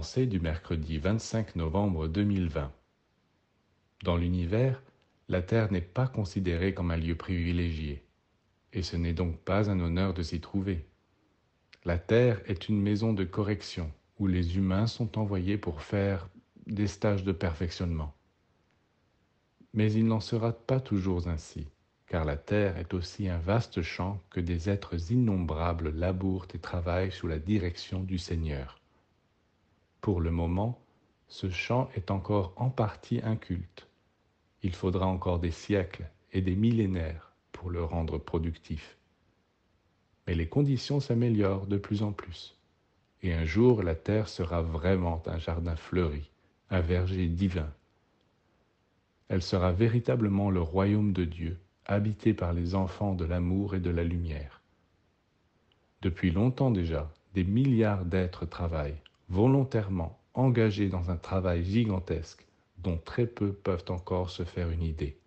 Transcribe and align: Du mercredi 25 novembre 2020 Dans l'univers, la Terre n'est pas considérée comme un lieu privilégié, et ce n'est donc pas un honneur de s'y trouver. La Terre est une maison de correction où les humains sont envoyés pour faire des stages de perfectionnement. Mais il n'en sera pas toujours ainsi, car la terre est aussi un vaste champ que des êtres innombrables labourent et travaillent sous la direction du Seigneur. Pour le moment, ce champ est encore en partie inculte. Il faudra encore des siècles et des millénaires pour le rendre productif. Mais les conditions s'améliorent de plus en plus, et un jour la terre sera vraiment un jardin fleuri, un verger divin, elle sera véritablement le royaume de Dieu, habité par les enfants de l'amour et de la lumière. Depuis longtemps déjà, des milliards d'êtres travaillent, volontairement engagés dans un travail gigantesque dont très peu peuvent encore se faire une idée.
Du 0.00 0.40
mercredi 0.40 0.96
25 0.96 1.56
novembre 1.56 2.08
2020 2.08 2.72
Dans 4.02 4.16
l'univers, 4.16 4.82
la 5.28 5.42
Terre 5.42 5.70
n'est 5.70 5.82
pas 5.82 6.06
considérée 6.06 6.72
comme 6.72 6.90
un 6.90 6.96
lieu 6.96 7.14
privilégié, 7.14 8.02
et 8.72 8.82
ce 8.82 8.96
n'est 8.96 9.12
donc 9.12 9.36
pas 9.36 9.68
un 9.70 9.78
honneur 9.78 10.14
de 10.14 10.22
s'y 10.22 10.40
trouver. 10.40 10.86
La 11.84 11.98
Terre 11.98 12.40
est 12.46 12.70
une 12.70 12.80
maison 12.80 13.12
de 13.12 13.24
correction 13.24 13.92
où 14.18 14.26
les 14.26 14.56
humains 14.56 14.86
sont 14.86 15.18
envoyés 15.18 15.58
pour 15.58 15.82
faire 15.82 16.30
des 16.66 16.86
stages 16.86 17.22
de 17.22 17.32
perfectionnement. 17.32 18.14
Mais 19.74 19.92
il 19.92 20.06
n'en 20.06 20.20
sera 20.20 20.54
pas 20.54 20.80
toujours 20.80 21.28
ainsi, 21.28 21.68
car 22.06 22.24
la 22.24 22.38
terre 22.38 22.78
est 22.78 22.94
aussi 22.94 23.28
un 23.28 23.38
vaste 23.38 23.82
champ 23.82 24.18
que 24.30 24.40
des 24.40 24.70
êtres 24.70 25.12
innombrables 25.12 25.90
labourent 25.90 26.48
et 26.54 26.58
travaillent 26.58 27.12
sous 27.12 27.28
la 27.28 27.38
direction 27.38 28.02
du 28.02 28.16
Seigneur. 28.16 28.79
Pour 30.00 30.20
le 30.20 30.30
moment, 30.30 30.80
ce 31.28 31.50
champ 31.50 31.90
est 31.94 32.10
encore 32.10 32.52
en 32.56 32.70
partie 32.70 33.20
inculte. 33.22 33.88
Il 34.62 34.74
faudra 34.74 35.06
encore 35.06 35.38
des 35.38 35.50
siècles 35.50 36.08
et 36.32 36.42
des 36.42 36.56
millénaires 36.56 37.32
pour 37.52 37.70
le 37.70 37.84
rendre 37.84 38.18
productif. 38.18 38.96
Mais 40.26 40.34
les 40.34 40.48
conditions 40.48 41.00
s'améliorent 41.00 41.66
de 41.66 41.78
plus 41.78 42.02
en 42.02 42.12
plus, 42.12 42.56
et 43.22 43.32
un 43.34 43.44
jour 43.44 43.82
la 43.82 43.94
terre 43.94 44.28
sera 44.28 44.62
vraiment 44.62 45.22
un 45.26 45.38
jardin 45.38 45.76
fleuri, 45.76 46.30
un 46.70 46.80
verger 46.80 47.26
divin, 47.26 47.70
elle 49.30 49.42
sera 49.42 49.70
véritablement 49.70 50.50
le 50.50 50.60
royaume 50.60 51.12
de 51.12 51.24
Dieu, 51.24 51.56
habité 51.86 52.34
par 52.34 52.52
les 52.52 52.74
enfants 52.74 53.14
de 53.14 53.24
l'amour 53.24 53.76
et 53.76 53.80
de 53.80 53.90
la 53.90 54.02
lumière. 54.02 54.60
Depuis 56.02 56.32
longtemps 56.32 56.72
déjà, 56.72 57.08
des 57.34 57.44
milliards 57.44 58.04
d'êtres 58.04 58.44
travaillent, 58.44 59.00
volontairement 59.30 60.20
engagés 60.34 60.88
dans 60.88 61.10
un 61.10 61.16
travail 61.16 61.64
gigantesque 61.64 62.44
dont 62.78 62.98
très 62.98 63.26
peu 63.26 63.52
peuvent 63.52 63.84
encore 63.88 64.28
se 64.28 64.44
faire 64.44 64.70
une 64.70 64.82
idée. 64.82 65.20